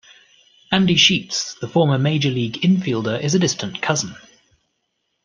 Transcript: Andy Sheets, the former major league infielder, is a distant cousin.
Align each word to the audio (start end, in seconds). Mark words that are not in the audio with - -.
Andy 0.71 0.95
Sheets, 0.95 1.53
the 1.61 1.67
former 1.67 1.99
major 1.99 2.31
league 2.31 2.59
infielder, 2.63 3.21
is 3.21 3.35
a 3.35 3.39
distant 3.39 3.83
cousin. 3.83 4.15